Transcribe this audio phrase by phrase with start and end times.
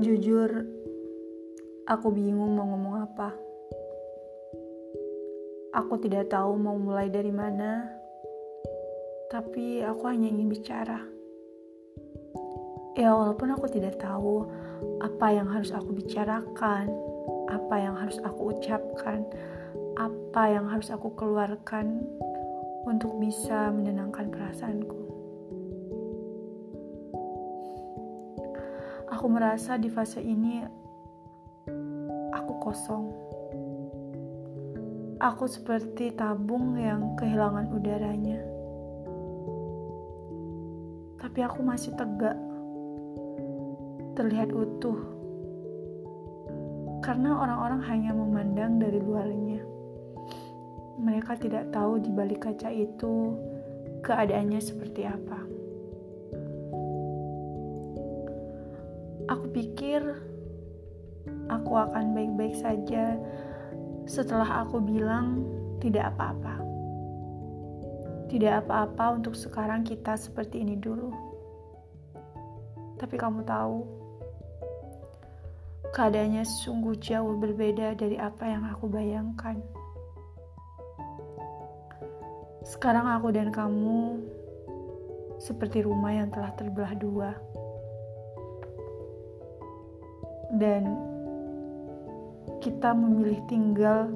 [0.00, 0.48] Jujur,
[1.84, 3.36] aku bingung mau ngomong apa.
[5.76, 7.84] Aku tidak tahu mau mulai dari mana,
[9.28, 11.04] tapi aku hanya ingin bicara.
[12.96, 14.48] Ya, walaupun aku tidak tahu
[15.04, 16.88] apa yang harus aku bicarakan,
[17.52, 19.20] apa yang harus aku ucapkan,
[20.00, 22.08] apa yang harus aku keluarkan
[22.88, 25.09] untuk bisa menenangkan perasaanku.
[29.10, 30.62] Aku merasa di fase ini
[32.30, 33.10] aku kosong.
[35.18, 38.38] Aku seperti tabung yang kehilangan udaranya.
[41.18, 42.38] Tapi aku masih tegak.
[44.14, 45.02] Terlihat utuh.
[47.02, 49.60] Karena orang-orang hanya memandang dari luarnya.
[51.02, 53.34] Mereka tidak tahu di balik kaca itu
[54.06, 55.59] keadaannya seperti apa.
[59.30, 60.02] Aku pikir
[61.46, 63.14] aku akan baik-baik saja
[64.02, 65.46] setelah aku bilang
[65.78, 66.58] tidak apa-apa.
[68.26, 71.14] Tidak apa-apa untuk sekarang kita seperti ini dulu.
[72.98, 73.86] Tapi kamu tahu,
[75.94, 79.62] keadaannya sungguh jauh berbeda dari apa yang aku bayangkan.
[82.66, 84.26] Sekarang aku dan kamu
[85.38, 87.30] seperti rumah yang telah terbelah dua
[90.58, 90.98] dan
[92.58, 94.10] kita memilih tinggal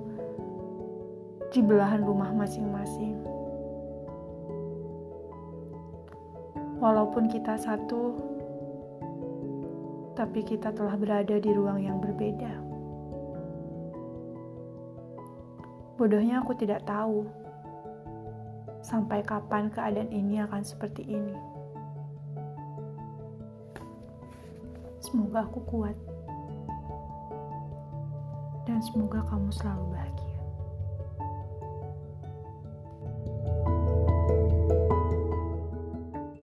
[1.54, 3.14] di belahan rumah masing-masing.
[6.82, 8.18] Walaupun kita satu,
[10.18, 12.52] tapi kita telah berada di ruang yang berbeda.
[15.94, 17.22] Bodohnya aku tidak tahu
[18.82, 21.38] sampai kapan keadaan ini akan seperti ini.
[24.98, 26.13] Semoga aku kuat
[28.64, 30.33] dan semoga kamu selalu bahagia.